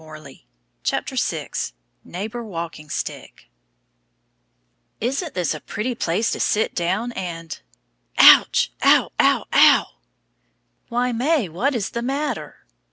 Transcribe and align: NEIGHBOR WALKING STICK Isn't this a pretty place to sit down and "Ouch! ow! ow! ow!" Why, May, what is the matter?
NEIGHBOR 2.03 2.43
WALKING 2.43 2.89
STICK 2.89 3.47
Isn't 4.99 5.35
this 5.35 5.53
a 5.53 5.59
pretty 5.59 5.93
place 5.93 6.31
to 6.31 6.39
sit 6.39 6.73
down 6.73 7.11
and 7.11 7.61
"Ouch! 8.17 8.71
ow! 8.81 9.11
ow! 9.19 9.45
ow!" 9.53 9.85
Why, 10.89 11.11
May, 11.11 11.47
what 11.49 11.75
is 11.75 11.91
the 11.91 12.01
matter? 12.01 12.65